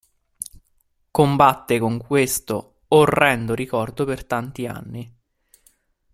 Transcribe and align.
Combatte 1.11 1.77
con 1.77 1.99
questo 1.99 2.85
orrendo 2.87 3.53
ricordo 3.53 4.03
per 4.03 4.25
tanti 4.25 4.65
anni. 4.65 5.15